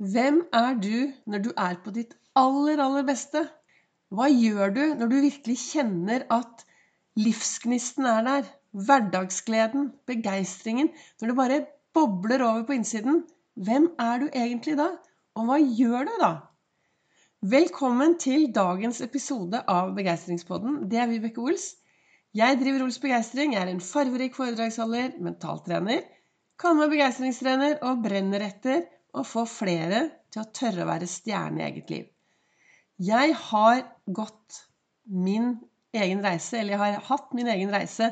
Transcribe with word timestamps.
Hvem 0.00 0.36
er 0.56 0.78
du 0.80 1.10
når 1.28 1.42
du 1.44 1.50
er 1.60 1.74
på 1.84 1.92
ditt 1.92 2.14
aller, 2.40 2.80
aller 2.80 3.04
beste? 3.04 3.42
Hva 4.08 4.30
gjør 4.32 4.70
du 4.72 4.84
når 4.96 5.10
du 5.10 5.16
virkelig 5.26 5.56
kjenner 5.60 6.22
at 6.32 6.62
livsgnisten 7.20 8.06
er 8.08 8.22
der? 8.24 8.46
Hverdagsgleden, 8.72 9.90
begeistringen. 10.08 10.88
Når 11.20 11.28
det 11.28 11.36
bare 11.36 11.58
bobler 11.92 12.40
over 12.46 12.62
på 12.64 12.78
innsiden. 12.78 13.26
Hvem 13.60 13.90
er 14.00 14.22
du 14.22 14.30
egentlig 14.30 14.78
da? 14.78 14.86
Og 15.36 15.50
hva 15.50 15.58
gjør 15.60 16.08
du 16.08 16.14
da? 16.22 16.30
Velkommen 17.52 18.14
til 18.22 18.46
dagens 18.56 19.02
episode 19.04 19.60
av 19.68 19.92
Begeistringspodden. 19.98 20.86
Det 20.88 21.02
er 21.02 21.10
Vibeke 21.10 21.44
Ols. 21.44 21.74
Jeg 22.32 22.56
driver 22.62 22.86
Ols 22.86 23.00
Begeistring. 23.02 23.52
Jeg 23.52 23.66
er 23.66 23.74
en 23.74 23.84
farverik 23.84 24.38
foredragsholder, 24.38 25.18
mentaltrener, 25.20 26.08
kan 26.60 26.80
meg 26.80 26.88
begeistringstrener 26.94 27.82
og 27.84 28.00
brenner 28.04 28.46
etter 28.48 28.88
å 29.14 29.24
få 29.26 29.44
flere 29.48 30.06
til 30.32 30.42
å 30.42 30.50
tørre 30.54 30.84
å 30.84 30.90
være 30.90 31.08
stjerne 31.10 31.62
i 31.62 31.66
eget 31.68 31.90
liv. 31.92 32.06
Jeg 33.00 33.34
har 33.48 33.82
gått 34.06 34.60
min 35.04 35.54
egen 35.96 36.22
reise, 36.24 36.58
eller 36.60 36.76
jeg 36.76 36.82
har 36.82 37.08
hatt 37.08 37.34
min 37.34 37.48
egen 37.50 37.72
reise 37.72 38.10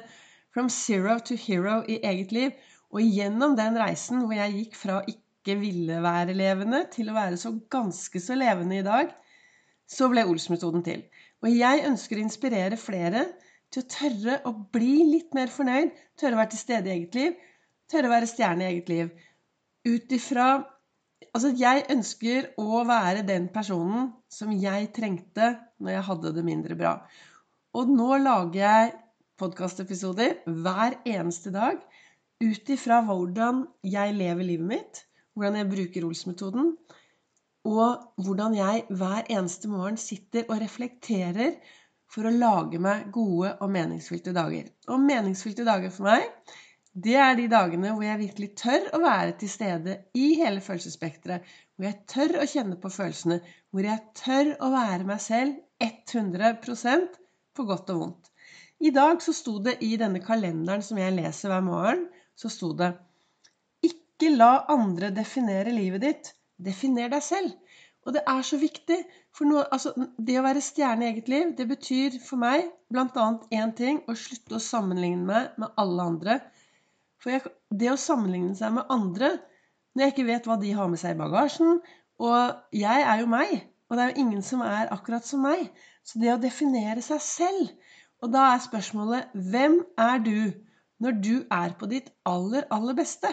from 0.55 0.71
zero 0.73 1.19
to 1.21 1.37
hero 1.39 1.83
i 1.87 2.01
eget 2.03 2.33
liv. 2.35 2.55
Og 2.89 3.05
gjennom 3.05 3.57
den 3.59 3.77
reisen 3.79 4.23
hvor 4.25 4.35
jeg 4.35 4.55
gikk 4.57 4.79
fra 4.81 5.03
ikke 5.07 5.59
ville 5.61 6.01
være 6.03 6.37
levende 6.37 6.87
til 6.93 7.11
å 7.11 7.17
være 7.17 7.37
så 7.41 7.53
ganske 7.71 8.21
så 8.21 8.37
levende 8.39 8.81
i 8.81 8.87
dag, 8.87 9.13
så 9.89 10.09
ble 10.13 10.25
Ols-metoden 10.29 10.85
til. 10.85 11.05
Og 11.45 11.53
jeg 11.53 11.85
ønsker 11.89 12.19
å 12.19 12.25
inspirere 12.25 12.81
flere 12.81 13.27
til 13.73 13.85
å 13.85 13.91
tørre 13.93 14.39
å 14.49 14.55
bli 14.73 15.05
litt 15.13 15.37
mer 15.37 15.53
fornøyd, 15.53 15.93
tørre 16.19 16.37
å 16.37 16.41
være 16.41 16.55
til 16.55 16.65
stede 16.65 16.91
i 16.91 16.97
eget 16.97 17.19
liv, 17.19 17.37
tørre 17.93 18.09
å 18.09 18.15
være 18.17 18.31
stjerne 18.31 18.65
i 18.65 18.73
eget 18.73 18.93
liv. 18.93 19.13
Ut 19.89 20.13
ifra 20.17 20.49
Altså, 21.35 21.51
jeg 21.59 21.87
ønsker 21.93 22.53
å 22.61 22.83
være 22.89 23.25
den 23.27 23.49
personen 23.55 24.13
som 24.33 24.53
jeg 24.55 24.91
trengte 24.97 25.53
når 25.83 25.97
jeg 25.97 26.07
hadde 26.09 26.33
det 26.37 26.45
mindre 26.47 26.77
bra. 26.79 26.93
Og 27.79 27.91
nå 27.91 28.17
lager 28.23 28.59
jeg 28.61 28.93
podkastepisoder 29.39 30.41
hver 30.65 30.99
eneste 31.07 31.53
dag 31.55 31.81
ut 32.43 32.73
ifra 32.75 33.01
hvordan 33.07 33.65
jeg 33.87 34.15
lever 34.17 34.47
livet 34.47 34.71
mitt, 34.73 35.03
hvordan 35.35 35.59
jeg 35.61 35.71
bruker 35.73 36.07
Ols-metoden, 36.07 36.73
og 37.69 38.23
hvordan 38.25 38.55
jeg 38.57 38.87
hver 38.89 39.27
eneste 39.29 39.71
morgen 39.71 39.99
sitter 40.01 40.47
og 40.49 40.63
reflekterer 40.63 41.59
for 42.09 42.27
å 42.27 42.33
lage 42.35 42.81
meg 42.81 43.11
gode 43.13 43.53
og 43.59 43.71
meningsfylte 43.75 44.33
dager. 44.37 44.71
Og 44.89 45.03
meningsfylte 45.03 45.67
dager 45.67 45.93
for 45.93 46.09
meg, 46.09 46.25
det 47.05 47.15
er 47.21 47.35
de 47.39 47.47
dagene 47.53 47.91
hvor 47.93 48.03
jeg 48.03 48.19
virkelig 48.23 48.49
tør 48.59 48.87
å 48.97 48.99
være 49.03 49.35
til 49.41 49.51
stede 49.53 49.97
i 50.19 50.33
hele 50.41 50.63
følelsesspekteret. 50.65 51.45
Hvor 51.77 51.87
jeg 51.87 51.99
tør 52.11 52.39
å 52.43 52.47
kjenne 52.49 52.79
på 52.81 52.91
følelsene. 52.91 53.37
Hvor 53.71 53.87
jeg 53.87 54.01
tør 54.19 54.55
å 54.65 54.71
være 54.73 55.07
meg 55.07 55.21
selv 55.23 55.85
100% 55.85 57.19
på 57.55 57.67
godt 57.69 57.93
og 57.95 58.01
vondt. 58.03 58.33
I 58.81 58.91
dag 58.95 59.23
så 59.23 59.35
sto 59.35 59.59
det 59.63 59.77
i 59.85 59.93
denne 60.01 60.23
kalenderen 60.25 60.83
som 60.87 60.99
jeg 60.99 61.15
leser 61.15 61.53
hver 61.53 61.65
morgen, 61.67 62.05
så 62.39 62.51
sto 62.51 62.73
det 62.79 62.93
Ikke 63.85 64.33
la 64.35 64.65
andre 64.75 65.13
definere 65.15 65.75
livet 65.75 66.07
ditt. 66.07 66.35
Definer 66.59 67.11
deg 67.13 67.23
selv. 67.23 67.55
Og 68.07 68.15
det 68.17 68.25
er 68.27 68.43
så 68.47 68.59
viktig. 68.59 68.99
For 69.37 69.47
noe, 69.47 69.67
altså, 69.71 69.93
det 70.19 70.39
å 70.41 70.47
være 70.47 70.65
stjerne 70.65 71.05
i 71.05 71.13
eget 71.13 71.29
liv, 71.31 71.51
det 71.59 71.69
betyr 71.69 72.17
for 72.25 72.41
meg 72.43 72.71
bl.a. 72.91 73.27
én 73.55 73.75
ting 73.79 74.01
å 74.09 74.17
slutte 74.19 74.57
å 74.57 74.63
sammenligne 74.63 75.27
meg 75.29 75.61
med 75.61 75.77
alle 75.79 76.07
andre 76.15 76.39
for 77.23 77.35
jeg, 77.35 77.45
det 77.71 77.91
å 77.93 78.01
sammenligne 78.01 78.55
seg 78.59 78.75
med 78.77 78.91
andre 78.95 79.35
når 79.95 80.05
jeg 80.05 80.15
ikke 80.15 80.29
vet 80.29 80.47
hva 80.47 80.57
de 80.61 80.75
har 80.79 80.91
med 80.91 81.01
seg 81.01 81.17
i 81.17 81.19
bagasjen 81.19 81.81
Og 82.23 82.75
jeg 82.75 83.03
er 83.11 83.21
jo 83.23 83.29
meg, 83.31 83.53
og 83.89 83.97
det 83.97 84.05
er 84.05 84.13
jo 84.13 84.23
ingen 84.25 84.45
som 84.47 84.63
er 84.67 84.91
akkurat 84.95 85.27
som 85.27 85.45
meg. 85.47 85.69
Så 86.07 86.19
det 86.23 86.33
å 86.33 86.41
definere 86.43 87.03
seg 87.05 87.23
selv 87.25 87.69
Og 88.23 88.33
da 88.35 88.49
er 88.53 88.65
spørsmålet 88.65 89.35
hvem 89.35 89.81
er 89.99 90.23
du 90.23 90.39
når 91.03 91.19
du 91.23 91.35
er 91.55 91.75
på 91.79 91.87
ditt 91.91 92.11
aller, 92.27 92.67
aller 92.75 92.97
beste? 92.99 93.31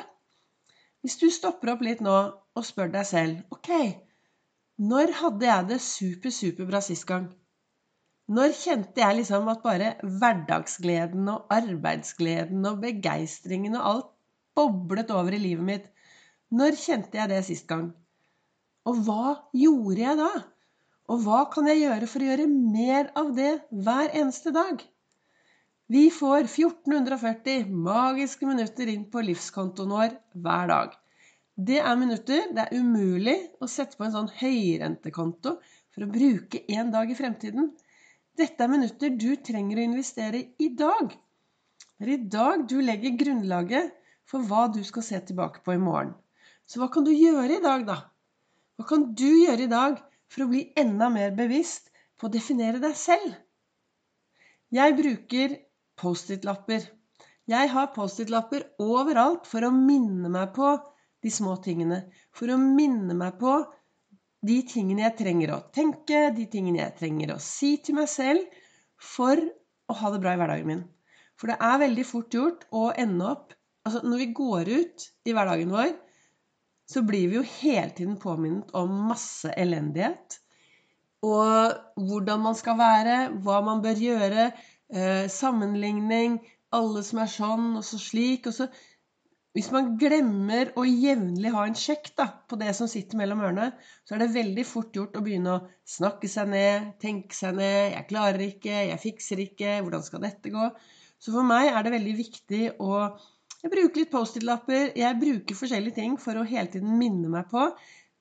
Hvis 1.01 1.17
du 1.21 1.29
stopper 1.33 1.73
opp 1.73 1.85
litt 1.85 2.01
nå 2.05 2.17
og 2.57 2.65
spør 2.65 2.91
deg 2.93 3.07
selv 3.09 3.55
Ok, 3.55 3.71
når 4.81 5.13
hadde 5.21 5.49
jeg 5.49 5.67
det 5.71 5.81
super, 5.81 6.33
superbra 6.33 6.81
sist 6.81 7.07
gang? 7.09 7.29
Når 8.25 8.55
kjente 8.57 9.03
jeg 9.03 9.19
liksom 9.19 9.49
at 9.51 9.61
bare 9.61 9.91
hverdagsgleden 10.01 11.27
og 11.29 11.51
arbeidsgleden 11.53 12.65
og 12.65 12.79
begeistringen 12.81 13.77
og 13.77 13.85
alt 13.89 14.07
boblet 14.57 15.11
over 15.13 15.35
i 15.37 15.41
livet 15.43 15.67
mitt? 15.67 15.85
Når 16.49 16.79
kjente 16.79 17.19
jeg 17.19 17.29
det 17.29 17.43
sist 17.45 17.67
gang? 17.69 17.91
Og 18.89 19.03
hva 19.05 19.35
gjorde 19.53 20.01
jeg 20.01 20.17
da? 20.23 20.31
Og 21.13 21.21
hva 21.21 21.43
kan 21.53 21.69
jeg 21.69 21.83
gjøre 21.83 22.09
for 22.09 22.23
å 22.23 22.29
gjøre 22.31 22.49
mer 22.49 23.11
av 23.19 23.31
det 23.37 23.53
hver 23.69 24.09
eneste 24.09 24.53
dag? 24.55 24.81
Vi 25.93 26.07
får 26.09 26.47
1440 26.47 27.69
magiske 27.69 28.49
minutter 28.49 28.89
inn 28.89 29.05
på 29.13 29.21
livskontoen 29.21 29.93
vår 29.93 30.15
hver 30.41 30.71
dag. 30.71 30.95
Det 31.55 31.77
er 31.77 31.99
minutter 31.99 32.49
det 32.57 32.63
er 32.65 32.73
umulig 32.81 33.37
å 33.61 33.69
sette 33.69 33.99
på 33.99 34.07
en 34.07 34.15
sånn 34.15 34.33
høyrentekonto 34.41 35.59
for 35.93 36.07
å 36.07 36.09
bruke 36.09 36.65
en 36.73 36.89
dag 36.95 37.11
i 37.13 37.17
fremtiden. 37.17 37.69
Dette 38.35 38.65
er 38.65 38.71
minutter 38.71 39.13
du 39.15 39.29
trenger 39.39 39.79
å 39.79 39.85
investere 39.87 40.41
i 40.59 40.67
dag. 40.75 41.13
Det 41.95 42.03
er 42.03 42.11
i 42.17 42.23
dag 42.31 42.65
du 42.67 42.81
legger 42.83 43.15
grunnlaget 43.19 43.93
for 44.27 44.43
hva 44.43 44.65
du 44.73 44.81
skal 44.83 45.05
se 45.07 45.19
tilbake 45.29 45.61
på 45.63 45.75
i 45.75 45.79
morgen. 45.79 46.11
Så 46.67 46.81
hva 46.81 46.89
kan 46.91 47.05
du 47.05 47.13
gjøre 47.13 47.55
i 47.55 47.63
dag, 47.63 47.85
da? 47.87 47.97
Hva 48.75 48.87
kan 48.89 49.05
du 49.15 49.29
gjøre 49.29 49.67
i 49.67 49.71
dag 49.71 50.01
for 50.27 50.43
å 50.43 50.49
bli 50.51 50.65
enda 50.75 51.07
mer 51.13 51.31
bevisst 51.37 51.91
på 52.19 52.27
å 52.27 52.33
definere 52.33 52.81
deg 52.83 52.97
selv? 52.99 53.37
Jeg 54.75 54.97
bruker 54.97 55.55
Post-It-lapper. 56.01 56.89
Jeg 57.47 57.71
har 57.71 57.93
Post-It-lapper 57.95 58.65
overalt 58.83 59.47
for 59.47 59.63
å 59.63 59.71
minne 59.71 60.31
meg 60.33 60.51
på 60.57 60.73
de 61.23 61.31
små 61.31 61.55
tingene. 61.63 62.01
For 62.35 62.51
å 62.51 62.59
minne 62.59 63.15
meg 63.15 63.39
på 63.39 63.55
de 64.45 64.57
tingene 64.69 65.05
jeg 65.05 65.17
trenger 65.19 65.53
å 65.55 65.63
tenke, 65.75 66.29
de 66.35 66.45
tingene 66.51 66.83
jeg 66.83 66.97
trenger 66.99 67.33
å 67.35 67.41
si 67.41 67.75
til 67.83 67.97
meg 67.99 68.09
selv 68.11 68.61
for 69.01 69.39
å 69.89 69.97
ha 70.01 70.11
det 70.13 70.21
bra 70.23 70.35
i 70.35 70.39
hverdagen 70.41 70.69
min. 70.69 70.83
For 71.35 71.51
det 71.51 71.59
er 71.67 71.81
veldig 71.81 72.05
fort 72.07 72.35
gjort 72.35 72.67
å 72.71 72.89
ende 72.95 73.31
opp 73.33 73.55
Altså 73.85 74.01
når 74.01 74.17
vi 74.17 74.33
går 74.33 74.69
ut 74.73 75.03
i 75.29 75.33
hverdagen 75.37 75.69
vår, 75.69 75.91
så 76.89 77.03
blir 77.05 77.29
vi 77.29 77.37
jo 77.37 77.43
hele 77.61 77.91
tiden 77.93 78.15
påminnet 78.21 78.71
om 78.77 78.89
masse 79.11 79.51
elendighet. 79.61 80.39
Og 81.25 82.01
hvordan 82.07 82.41
man 82.41 82.57
skal 82.57 82.79
være, 82.79 83.17
hva 83.45 83.59
man 83.65 83.83
bør 83.85 84.01
gjøre, 84.01 84.47
eh, 84.89 85.25
sammenligning, 85.29 86.39
alle 86.73 87.03
som 87.05 87.21
er 87.21 87.31
sånn 87.31 87.67
og 87.79 87.85
så 87.85 88.01
slik. 88.01 88.49
Og 88.49 88.57
så 88.57 88.67
hvis 89.55 89.69
man 89.71 89.93
glemmer 89.95 90.73
å 90.75 90.83
jevnlig 90.83 91.51
ha 91.53 91.61
en 91.63 91.77
sjekk 91.79 92.09
da, 92.19 92.25
på 92.49 92.57
det 92.59 92.73
som 92.75 92.89
sitter 92.91 93.15
mellom 93.15 93.39
ørene, 93.45 93.69
så 94.03 94.15
er 94.15 94.25
det 94.25 94.33
veldig 94.33 94.65
fort 94.67 94.97
gjort 94.97 95.15
å 95.15 95.21
begynne 95.23 95.53
å 95.53 95.61
snakke 95.87 96.27
seg 96.27 96.49
ned, 96.51 96.89
tenke 96.99 97.37
seg 97.37 97.55
ned 97.55 97.93
'Jeg 97.93 98.07
klarer 98.09 98.43
ikke. 98.49 98.73
Jeg 98.89 98.99
fikser 98.99 99.41
ikke. 99.45 99.77
Hvordan 99.85 100.03
skal 100.03 100.25
dette 100.25 100.51
gå?' 100.51 100.73
Så 101.23 101.31
for 101.31 101.47
meg 101.47 101.69
er 101.71 101.83
det 101.83 101.93
veldig 101.95 102.15
viktig 102.17 102.63
å 102.83 102.91
Jeg 103.65 103.71
bruker 103.71 103.97
litt 103.97 104.11
Post-It-lapper. 104.11 104.91
Jeg 104.93 105.17
bruker 105.17 105.57
forskjellige 105.57 105.95
ting 105.95 106.17
for 106.21 106.37
å 106.37 106.43
hele 106.45 106.69
tiden 106.69 106.99
minne 106.99 107.31
meg 107.33 107.47
på 107.49 107.63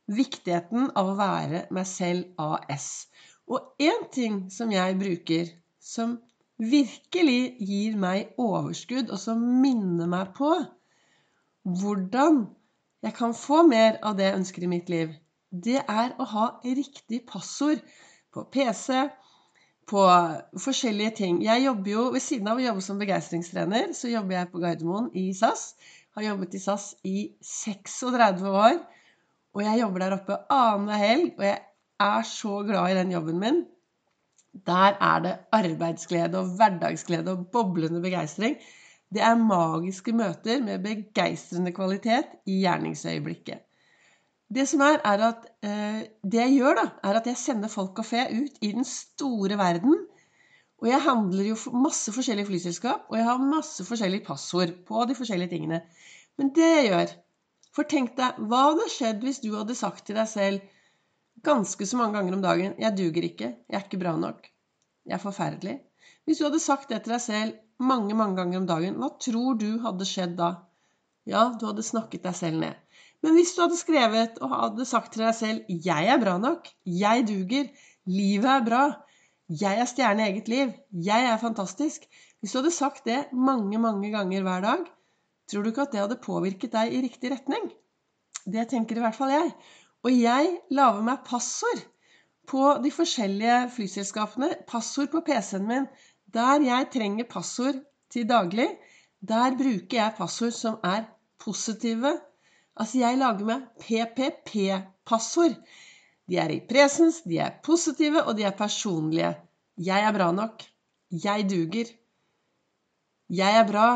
viktigheten 0.09 0.87
av 0.97 1.11
å 1.11 1.17
være 1.19 1.67
meg 1.75 1.87
selv 1.91 2.31
AS. 2.41 3.09
Og 3.51 3.75
én 3.83 4.07
ting 4.15 4.39
som 4.55 4.73
jeg 4.73 4.97
bruker, 5.03 5.51
som 5.81 6.17
virkelig 6.57 7.59
gir 7.61 7.99
meg 8.01 8.33
overskudd, 8.41 9.11
og 9.11 9.21
som 9.21 9.43
minner 9.61 10.09
meg 10.09 10.33
på 10.39 10.55
hvordan 11.65 12.47
jeg 13.05 13.15
kan 13.17 13.35
få 13.37 13.63
mer 13.69 13.99
av 14.05 14.17
det 14.17 14.29
jeg 14.29 14.39
ønsker 14.39 14.65
i 14.65 14.71
mitt 14.71 14.91
liv, 14.93 15.13
det 15.51 15.81
er 15.81 16.15
å 16.19 16.27
ha 16.29 16.47
riktig 16.65 17.25
passord 17.29 17.83
på 18.35 18.47
PC, 18.53 19.05
på 19.89 20.05
forskjellige 20.65 21.17
ting. 21.21 21.43
Jeg 21.45 21.67
jobber 21.67 21.91
jo, 21.91 22.05
Ved 22.15 22.25
siden 22.25 22.49
av 22.49 22.59
å 22.59 22.65
jobbe 22.65 22.85
som 22.85 23.01
begeistringstrener, 23.01 23.93
så 23.93 24.09
jobber 24.09 24.39
jeg 24.39 24.51
på 24.53 24.63
Gardermoen 24.63 25.11
i 25.13 25.27
SAS. 25.37 25.75
Har 26.17 26.25
jobbet 26.31 26.57
i 26.57 26.63
SAS 26.63 26.95
i 27.05 27.19
36 27.45 28.49
år. 28.49 28.79
Og 29.55 29.63
jeg 29.63 29.81
jobber 29.83 30.03
der 30.03 30.17
oppe 30.17 30.39
annenhver 30.51 30.99
helg, 30.99 31.35
og 31.37 31.45
jeg 31.47 31.61
er 32.09 32.27
så 32.27 32.63
glad 32.67 32.91
i 32.91 32.97
den 32.99 33.13
jobben 33.15 33.39
min. 33.43 33.61
Der 34.67 34.97
er 35.03 35.21
det 35.23 35.35
arbeidsglede 35.53 36.41
og 36.41 36.57
hverdagsglede 36.59 37.35
og 37.35 37.47
boblende 37.53 38.01
begeistring. 38.03 38.57
Det 39.15 39.23
er 39.23 39.39
magiske 39.39 40.13
møter 40.17 40.63
med 40.65 40.83
begeistrende 40.83 41.73
kvalitet 41.75 42.33
i 42.51 42.61
gjerningsøyeblikket. 42.65 43.63
Det 44.55 44.67
som 44.69 44.83
er, 44.87 44.99
er 45.07 45.23
at 45.31 45.47
eh, 45.65 46.01
det 46.23 46.41
jeg 46.41 46.57
gjør, 46.59 46.81
da, 46.81 46.85
er 47.09 47.19
at 47.21 47.29
jeg 47.31 47.41
sender 47.41 47.73
folk 47.73 47.99
og 48.03 48.07
fe 48.07 48.27
ut 48.35 48.59
i 48.61 48.73
den 48.75 48.87
store 48.87 49.59
verden. 49.59 49.97
Og 50.83 50.91
jeg 50.91 51.01
handler 51.01 51.47
jo 51.49 51.57
masse 51.81 52.13
forskjellige 52.13 52.51
flyselskap, 52.51 53.07
og 53.09 53.17
jeg 53.17 53.25
har 53.25 53.41
masse 53.41 53.87
forskjellige 53.87 54.27
passord 54.27 54.75
på 54.87 55.07
de 55.09 55.17
forskjellige 55.17 55.55
tingene. 55.55 55.81
Men 56.39 56.51
det 56.55 56.71
jeg 56.71 56.89
gjør, 56.91 57.21
For 57.75 57.83
tenk 57.91 58.13
deg, 58.15 58.37
hva 58.47 58.69
hadde 58.69 58.85
skjedd 58.87 59.25
hvis 59.27 59.41
du 59.43 59.49
hadde 59.57 59.75
sagt 59.75 60.05
til 60.07 60.15
deg 60.15 60.29
selv 60.31 60.61
ganske 61.43 61.87
så 61.91 61.99
mange 61.99 62.15
ganger 62.15 62.37
om 62.37 62.43
dagen 62.45 62.77
'Jeg 62.79 62.97
duger 62.99 63.25
ikke. 63.27 63.49
Jeg 63.69 63.79
er 63.79 63.83
ikke 63.83 63.99
bra 63.99 64.13
nok. 64.17 64.47
Jeg 65.07 65.15
er 65.15 65.23
forferdelig.' 65.25 65.81
Hvis 66.25 66.41
du 66.41 66.47
hadde 66.47 66.63
sagt 66.63 66.89
det 66.89 67.03
til 67.05 67.15
deg 67.15 67.23
selv 67.23 67.57
mange, 67.85 68.15
mange 68.17 68.39
ganger 68.39 68.63
om 68.63 68.69
dagen, 68.69 68.97
hva 69.01 69.11
tror 69.21 69.59
du 69.61 69.69
hadde 69.85 70.07
skjedd 70.09 70.39
da? 70.39 70.51
Ja, 71.29 71.51
du 71.59 71.67
hadde 71.69 71.85
snakket 71.85 72.25
deg 72.25 72.37
selv 72.39 72.61
ned. 72.63 72.81
Men 73.25 73.37
hvis 73.37 73.55
du 73.57 73.63
hadde 73.65 73.81
skrevet 73.81 74.41
og 74.45 74.53
hadde 74.53 74.87
sagt 74.89 75.15
til 75.15 75.25
deg 75.25 75.35
selv 75.37 75.69
'Jeg 75.69 76.09
er 76.13 76.21
bra 76.21 76.37
nok. 76.39 76.69
Jeg 76.85 77.27
duger. 77.29 77.71
Livet 78.07 78.51
er 78.55 78.65
bra. 78.65 78.83
Jeg 79.49 79.81
er 79.81 79.89
stjerne 79.89 80.25
i 80.25 80.33
eget 80.33 80.49
liv. 80.49 80.73
Jeg 80.93 81.31
er 81.33 81.41
fantastisk.' 81.41 82.09
Hvis 82.41 82.53
du 82.53 82.59
hadde 82.59 82.75
sagt 82.77 83.07
det 83.09 83.33
mange, 83.33 83.79
mange 83.79 84.11
ganger 84.13 84.43
hver 84.45 84.61
dag, 84.61 84.85
tror 85.49 85.63
du 85.63 85.71
ikke 85.71 85.87
at 85.87 85.93
det 85.93 86.01
hadde 86.01 86.21
påvirket 86.21 86.73
deg 86.73 86.93
i 86.93 87.01
riktig 87.01 87.31
retning? 87.33 87.71
Det 88.45 88.69
tenker 88.69 88.97
i 88.97 89.01
hvert 89.01 89.17
fall 89.17 89.33
jeg. 89.33 89.55
Og 90.05 90.13
jeg 90.13 90.51
lager 90.71 91.03
meg 91.07 91.25
passord 91.25 91.81
på 92.53 92.67
de 92.85 92.91
forskjellige 92.93 93.71
flyselskapene. 93.77 94.51
Passord 94.69 95.09
på 95.15 95.25
PC-en 95.25 95.65
min. 95.69 95.87
Der 96.35 96.63
jeg 96.67 96.91
trenger 96.93 97.29
passord 97.31 97.81
til 98.11 98.29
daglig, 98.29 98.69
der 99.23 99.57
bruker 99.59 99.99
jeg 100.01 100.15
passord 100.19 100.55
som 100.57 100.79
er 100.85 101.05
positive. 101.39 102.13
Altså, 102.77 102.99
jeg 102.99 103.19
lager 103.19 103.47
meg 103.47 103.67
PPP-passord. 103.81 105.55
De 106.29 106.39
er 106.41 106.51
i 106.51 106.61
presens, 106.69 107.21
de 107.23 107.39
er 107.39 107.59
positive, 107.65 108.25
og 108.25 108.37
de 108.39 108.47
er 108.49 108.57
personlige. 108.57 109.35
Jeg 109.79 110.09
er 110.09 110.13
bra 110.17 110.33
nok. 110.33 110.65
Jeg 111.11 111.47
duger. 111.51 111.93
Jeg 113.31 113.61
er 113.61 113.67
bra. 113.71 113.89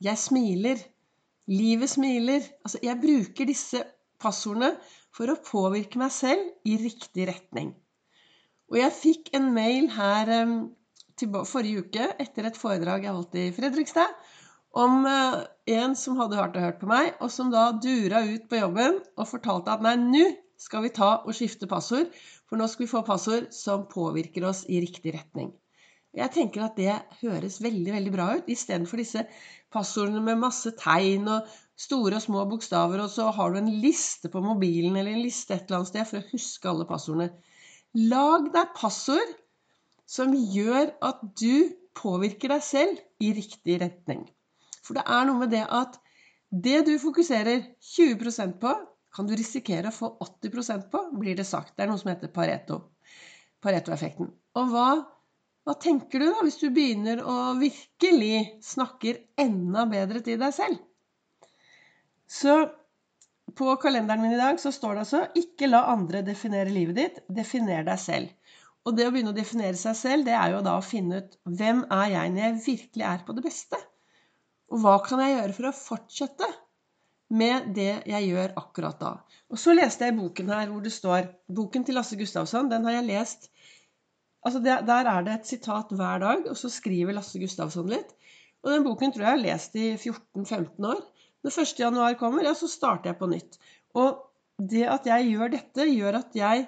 Jeg 0.00 0.18
smiler. 0.18 0.82
Livet 1.46 1.90
smiler. 1.90 2.42
Altså, 2.64 2.78
jeg 2.82 2.98
bruker 3.02 3.46
disse 3.46 3.84
passordene 4.20 4.74
for 5.14 5.30
å 5.30 5.38
påvirke 5.44 6.00
meg 6.00 6.12
selv 6.14 6.42
i 6.64 6.76
riktig 6.80 7.28
retning. 7.30 7.72
Og 8.70 8.78
jeg 8.78 8.94
fikk 8.94 9.32
en 9.34 9.48
mail 9.54 9.88
her 9.94 10.30
um, 10.44 10.58
forrige 11.28 11.84
uke 11.84 12.06
etter 12.22 12.48
et 12.48 12.58
foredrag 12.58 13.04
jeg 13.04 13.16
holdt 13.16 13.38
i 13.40 13.48
Fredrikstad, 13.56 14.14
om 14.80 15.02
uh, 15.04 15.42
en 15.66 15.96
som 15.98 16.18
hadde 16.20 16.38
hørt 16.38 16.56
og 16.56 16.62
hørt 16.62 16.78
på 16.80 16.90
meg, 16.90 17.14
og 17.20 17.30
som 17.34 17.50
da 17.50 17.70
dura 17.82 18.22
ut 18.26 18.46
på 18.50 18.60
jobben 18.60 19.00
og 19.16 19.28
fortalte 19.28 19.74
at 19.74 19.82
nei, 19.82 19.96
nå 19.98 20.26
skal 20.60 20.84
vi 20.84 20.92
ta 20.94 21.16
og 21.24 21.34
skifte 21.34 21.66
passord, 21.70 22.12
for 22.46 22.60
nå 22.60 22.68
skal 22.70 22.84
vi 22.84 22.92
få 22.92 23.02
passord 23.06 23.48
som 23.54 23.88
påvirker 23.90 24.46
oss 24.46 24.62
i 24.68 24.80
riktig 24.82 25.14
retning. 25.16 25.50
Jeg 26.16 26.34
tenker 26.34 26.64
at 26.66 26.78
det 26.78 26.94
høres 27.20 27.60
veldig 27.62 27.92
veldig 27.94 28.12
bra 28.14 28.26
ut, 28.38 28.48
istedenfor 28.50 28.98
disse 28.98 29.22
passordene 29.70 30.22
med 30.26 30.40
masse 30.42 30.72
tegn 30.78 31.28
og 31.30 31.50
store 31.78 32.18
og 32.18 32.24
små 32.24 32.44
bokstaver, 32.50 33.02
og 33.04 33.12
så 33.12 33.28
har 33.34 33.52
du 33.52 33.60
en 33.60 33.70
liste 33.82 34.30
på 34.32 34.42
mobilen 34.42 34.96
eller 34.96 35.14
en 35.14 35.22
liste 35.24 35.54
et 35.54 35.68
eller 35.68 35.80
annet 35.80 35.92
sted 35.92 36.08
for 36.10 36.20
å 36.20 36.30
huske 36.32 36.70
alle 36.70 36.88
passordene. 36.88 37.30
Lag 38.10 38.50
deg 38.54 38.74
passord 38.76 39.36
som 40.10 40.34
gjør 40.34 40.92
at 41.06 41.22
du 41.38 41.70
påvirker 41.96 42.54
deg 42.54 42.64
selv 42.64 43.00
i 43.22 43.32
riktig 43.36 43.78
retning. 43.82 44.24
For 44.82 44.98
det 44.98 45.04
er 45.06 45.28
noe 45.28 45.44
med 45.44 45.52
det 45.54 45.64
at 45.66 45.98
det 46.50 46.80
du 46.88 46.96
fokuserer 46.98 47.62
20% 47.92 48.58
på, 48.62 48.74
kan 49.14 49.26
du 49.26 49.34
risikere 49.38 49.90
å 49.90 49.94
få 49.94 50.10
80% 50.22 50.90
på, 50.90 51.04
blir 51.18 51.38
det 51.38 51.46
sagt. 51.46 51.76
Det 51.76 51.84
er 51.84 51.90
noe 51.90 52.00
som 52.00 52.10
heter 52.10 52.30
Pareto. 52.34 52.80
Pareto-effekten. 53.62 54.30
Og 54.58 54.70
hva 54.72 54.90
hva 55.68 55.74
tenker 55.76 56.22
du 56.22 56.26
da 56.26 56.42
hvis 56.42 56.56
du 56.58 56.70
begynner 56.72 57.20
å 57.20 57.34
virkelig 57.60 58.60
snakker 58.64 59.18
enda 59.38 59.84
bedre 59.90 60.22
til 60.24 60.40
deg 60.40 60.54
selv? 60.56 60.80
Så 62.26 62.54
på 63.58 63.74
kalenderen 63.82 64.22
min 64.24 64.34
i 64.34 64.40
dag 64.40 64.60
så 64.62 64.72
står 64.72 64.94
det 64.96 65.04
altså 65.04 65.20
'Ikke 65.36 65.68
la 65.68 65.82
andre 65.92 66.22
definere 66.26 66.72
livet 66.72 66.96
ditt. 66.96 67.20
Definer 67.28 67.84
deg 67.84 68.00
selv'. 68.00 68.32
Og 68.88 68.96
det 68.96 69.06
å 69.06 69.12
begynne 69.12 69.34
å 69.34 69.36
definere 69.36 69.76
seg 69.76 69.96
selv, 69.98 70.26
det 70.28 70.34
er 70.36 70.54
jo 70.54 70.62
da 70.64 70.78
å 70.78 70.84
finne 70.84 71.20
ut 71.20 71.36
hvem 71.58 71.84
er 71.92 72.06
jeg 72.14 72.32
når 72.32 72.44
jeg 72.46 72.60
virkelig 72.64 73.06
er 73.10 73.24
på 73.26 73.36
det 73.36 73.44
beste? 73.44 73.80
Og 74.70 74.80
hva 74.84 74.96
kan 75.04 75.20
jeg 75.20 75.34
gjøre 75.34 75.56
for 75.56 75.68
å 75.68 75.76
fortsette 75.76 76.48
med 77.36 77.68
det 77.76 77.90
jeg 78.08 78.30
gjør 78.30 78.54
akkurat 78.62 79.00
da? 79.02 79.12
Og 79.50 79.60
så 79.60 79.74
leste 79.76 80.08
jeg 80.08 80.16
boken 80.16 80.52
her 80.54 80.70
hvor 80.70 80.84
det 80.84 80.94
står 80.94 81.28
Boken 81.50 81.84
til 81.86 81.98
Lasse 81.98 82.16
Gustavsson, 82.18 82.70
den 82.72 82.86
har 82.88 83.00
jeg 83.00 83.10
lest 83.10 83.50
Altså 84.40 84.62
det, 84.64 84.78
der 84.88 85.04
er 85.04 85.24
det 85.26 85.32
et 85.34 85.50
sitat 85.50 85.90
hver 85.92 86.22
dag, 86.22 86.46
og 86.48 86.56
så 86.56 86.70
skriver 86.72 87.12
Lasse 87.12 87.36
Gustavsson 87.36 87.90
litt. 87.92 88.14
Og 88.64 88.72
den 88.72 88.86
boken 88.86 89.12
tror 89.12 89.26
jeg 89.26 89.28
jeg 89.28 89.36
har 89.36 89.42
lest 89.42 89.76
i 89.76 89.86
14-15 89.98 90.86
år. 90.88 91.02
Når 91.44 91.58
1. 91.60 91.74
januar 91.80 92.16
kommer, 92.20 92.44
ja, 92.44 92.54
så 92.56 92.68
starter 92.68 93.10
jeg 93.10 93.18
på 93.20 93.28
nytt. 93.28 93.58
Og 94.00 94.16
det 94.72 94.86
at 94.88 95.08
jeg 95.08 95.28
gjør 95.34 95.52
dette, 95.52 95.86
gjør 95.88 96.18
at 96.22 96.36
jeg 96.36 96.66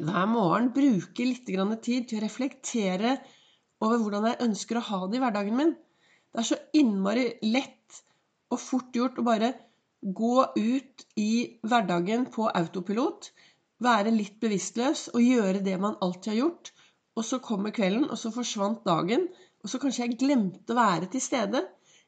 hver 0.00 0.28
morgen 0.30 0.70
bruker 0.72 1.28
litt 1.28 1.48
tid 1.84 2.08
til 2.08 2.18
å 2.18 2.24
reflektere 2.24 3.16
over 3.82 3.98
hvordan 3.98 4.30
jeg 4.30 4.42
ønsker 4.46 4.78
å 4.78 4.86
ha 4.88 5.00
det 5.06 5.18
i 5.18 5.22
hverdagen 5.22 5.58
min. 5.58 5.74
Det 6.32 6.40
er 6.40 6.48
så 6.48 6.58
innmari 6.72 7.26
lett 7.44 8.02
og 8.52 8.60
fort 8.60 8.96
gjort 8.96 9.18
å 9.20 9.26
bare 9.26 9.52
gå 10.02 10.36
ut 10.56 11.06
i 11.20 11.32
hverdagen 11.62 12.26
på 12.32 12.48
autopilot 12.48 13.32
være 13.82 14.14
litt 14.14 14.38
bevisstløs 14.42 15.08
og 15.12 15.24
gjøre 15.24 15.62
det 15.66 15.76
man 15.80 15.98
alltid 16.04 16.32
har 16.32 16.40
gjort. 16.40 16.72
Og 17.18 17.26
så 17.28 17.38
kommer 17.44 17.74
kvelden, 17.76 18.08
og 18.08 18.16
så 18.18 18.32
forsvant 18.32 18.84
dagen. 18.88 19.26
Og 19.62 19.70
så 19.70 19.80
kanskje 19.82 20.06
jeg 20.06 20.18
glemte 20.22 20.72
å 20.72 20.78
være 20.78 21.10
til 21.12 21.22
stede. 21.22 21.60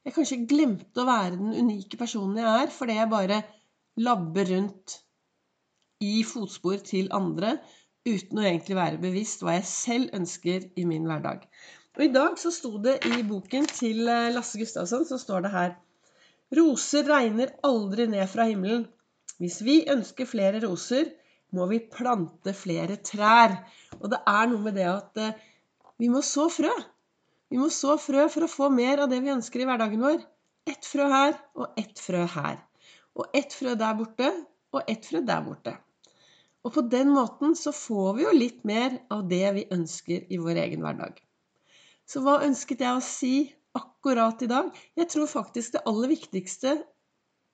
Jeg 0.04 0.14
kanskje 0.16 0.44
glemte 0.48 1.02
å 1.02 1.08
være 1.08 1.36
den 1.36 1.52
unike 1.52 1.98
personen 2.00 2.40
jeg 2.40 2.62
er, 2.64 2.72
fordi 2.72 2.96
jeg 2.98 3.12
bare 3.12 3.42
labber 4.00 4.48
rundt 4.50 4.96
i 6.02 6.24
fotspor 6.26 6.82
til 6.86 7.10
andre 7.14 7.58
uten 8.04 8.40
å 8.40 8.44
egentlig 8.44 8.76
være 8.76 9.00
bevisst 9.00 9.44
hva 9.44 9.56
jeg 9.58 9.68
selv 9.70 10.16
ønsker 10.16 10.68
i 10.80 10.84
min 10.88 11.06
hverdag. 11.08 11.46
Og 11.94 12.04
i 12.04 12.12
dag 12.12 12.38
så 12.40 12.50
sto 12.52 12.76
det 12.82 12.98
i 13.06 13.22
boken 13.26 13.68
til 13.70 14.08
eh, 14.10 14.32
Lasse 14.34 14.58
Gustavsson 14.58 15.06
så 15.08 15.18
står 15.20 15.46
det 15.46 15.52
her 15.54 15.74
Roser 16.54 17.06
regner 17.08 17.54
aldri 17.66 18.06
ned 18.10 18.28
fra 18.30 18.46
himmelen. 18.48 18.84
Hvis 19.42 19.60
vi 19.66 19.80
ønsker 19.90 20.28
flere 20.28 20.60
roser, 20.62 21.08
må 21.54 21.66
vi 21.70 21.80
plante 21.90 22.52
flere 22.54 22.98
trær. 23.02 23.56
Og 24.00 24.10
det 24.12 24.20
er 24.30 24.50
noe 24.50 24.62
med 24.66 24.76
det 24.78 24.86
at 24.90 25.22
eh, 25.22 25.38
vi 26.02 26.10
må 26.12 26.22
så 26.26 26.48
frø. 26.52 26.72
Vi 27.50 27.60
må 27.60 27.70
så 27.72 27.96
frø 28.00 28.26
for 28.32 28.46
å 28.46 28.50
få 28.50 28.70
mer 28.74 29.04
av 29.04 29.10
det 29.10 29.22
vi 29.24 29.32
ønsker 29.34 29.62
i 29.62 29.68
hverdagen 29.68 30.02
vår. 30.02 30.20
Ett 30.68 30.86
frø 30.88 31.06
her 31.10 31.34
og 31.54 31.78
ett 31.80 32.00
frø 32.00 32.24
her. 32.34 32.58
Og 33.14 33.38
ett 33.38 33.54
frø 33.54 33.76
der 33.78 33.98
borte 33.98 34.30
og 34.74 34.90
ett 34.90 35.06
fra 35.06 35.22
der 35.24 35.42
borte. 35.46 35.74
Og 36.64 36.72
på 36.74 36.84
den 36.88 37.12
måten 37.12 37.52
så 37.58 37.72
får 37.76 38.14
vi 38.16 38.24
jo 38.24 38.32
litt 38.36 38.62
mer 38.68 38.96
av 39.12 39.26
det 39.28 39.44
vi 39.58 39.66
ønsker 39.74 40.24
i 40.32 40.40
vår 40.40 40.62
egen 40.64 40.84
hverdag. 40.84 41.18
Så 42.08 42.22
hva 42.24 42.40
ønsket 42.44 42.84
jeg 42.84 42.96
å 42.96 43.04
si 43.04 43.34
akkurat 43.76 44.42
i 44.44 44.48
dag? 44.50 44.70
Jeg 44.96 45.10
tror 45.12 45.30
faktisk 45.30 45.76
det 45.76 45.84
aller 45.88 46.12
viktigste 46.12 46.78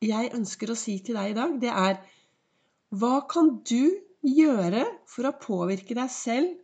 jeg 0.04 0.32
ønsker 0.36 0.72
å 0.72 0.78
si 0.78 0.96
til 1.04 1.18
deg 1.18 1.32
i 1.32 1.36
dag, 1.36 1.58
det 1.60 1.70
er 1.70 1.98
hva 2.96 3.20
kan 3.30 3.58
du 3.68 3.92
gjøre 4.26 4.86
for 5.08 5.28
å 5.28 5.36
påvirke 5.36 5.94
deg 5.96 6.10
selv 6.12 6.56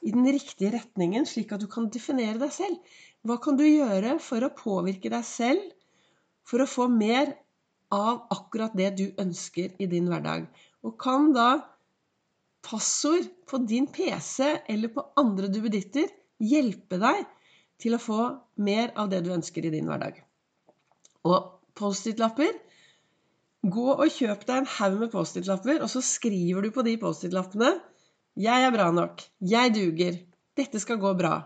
i 0.00 0.14
den 0.14 0.24
riktige 0.24 0.72
retningen, 0.72 1.26
slik 1.28 1.52
at 1.52 1.60
du 1.60 1.68
kan 1.70 1.90
definere 1.92 2.40
deg 2.40 2.54
selv? 2.54 2.78
Hva 3.26 3.36
kan 3.42 3.58
du 3.58 3.66
gjøre 3.66 4.16
for 4.24 4.46
å 4.46 4.54
påvirke 4.56 5.12
deg 5.12 5.26
selv 5.28 5.66
for 6.48 6.64
å 6.64 6.70
få 6.70 6.88
mer 6.90 7.34
av 7.94 8.26
akkurat 8.34 8.74
det 8.78 8.90
du 8.98 9.06
ønsker 9.20 9.74
i 9.78 9.88
din 9.90 10.08
hverdag? 10.10 10.46
Og 10.86 10.96
kan 11.00 11.30
da 11.36 11.50
passord 12.64 13.28
på 13.48 13.60
din 13.66 13.88
PC 13.90 14.46
eller 14.68 14.92
på 14.94 15.04
andre 15.20 15.50
duppeditter 15.52 16.10
hjelpe 16.40 17.00
deg 17.00 17.24
til 17.80 17.96
å 17.96 18.02
få 18.02 18.20
mer 18.60 18.92
av 19.00 19.10
det 19.12 19.22
du 19.24 19.32
ønsker 19.34 19.66
i 19.66 19.72
din 19.74 19.88
hverdag? 19.88 20.20
Og 21.28 21.56
Post-It-lapper 21.76 22.56
Gå 23.60 23.86
og 23.92 24.08
kjøp 24.08 24.46
deg 24.48 24.62
en 24.62 24.68
haug 24.78 24.94
med 25.02 25.10
Post-It-lapper, 25.12 25.82
og 25.84 25.90
så 25.92 26.00
skriver 26.00 26.64
du 26.64 26.70
på 26.72 26.84
de 26.86 26.94
Post-It-lappene 27.00 27.74
'Jeg 28.40 28.64
er 28.64 28.72
bra 28.72 28.86
nok. 28.90 29.20
Jeg 29.40 29.74
duger. 29.74 30.16
Dette 30.56 30.80
skal 30.80 30.96
gå 30.96 31.12
bra'. 31.18 31.42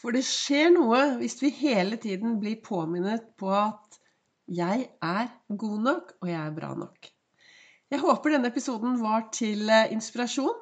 For 0.00 0.16
det 0.16 0.22
skjer 0.24 0.70
noe 0.72 1.18
hvis 1.20 1.36
vi 1.42 1.50
hele 1.52 1.98
tiden 2.00 2.38
blir 2.40 2.62
påminnet 2.64 3.26
på 3.36 3.50
at 3.52 3.99
'jeg 4.50 4.88
er 5.02 5.26
god 5.56 5.78
nok, 5.80 6.12
og 6.20 6.28
jeg 6.28 6.46
er 6.46 6.54
bra 6.54 6.74
nok'. 6.74 7.10
Jeg 7.90 8.00
håper 8.00 8.30
denne 8.30 8.50
episoden 8.50 9.00
var 9.02 9.28
til 9.34 9.70
eh, 9.70 9.92
inspirasjon. 9.94 10.58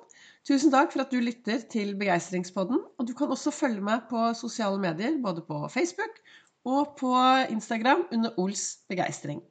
Tusen 0.48 0.72
takk 0.72 0.92
for 0.92 1.04
at 1.04 1.10
du 1.12 1.18
lytter 1.20 1.60
til 1.72 1.94
Begeistringspodden. 2.00 2.80
Og 2.98 3.08
du 3.08 3.12
kan 3.16 3.28
også 3.28 3.52
følge 3.52 3.84
meg 3.84 4.06
på 4.08 4.32
sosiale 4.34 4.80
medier, 4.80 5.18
både 5.22 5.44
på 5.44 5.68
Facebook 5.68 6.20
og 6.64 6.94
på 7.00 7.12
Instagram 7.52 8.06
under 8.12 8.38
Ols 8.40 8.78
begeistring. 8.88 9.42